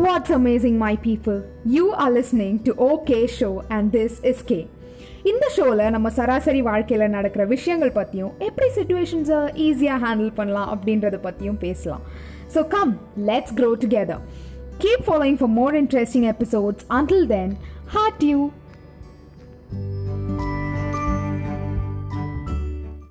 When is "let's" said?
13.28-13.54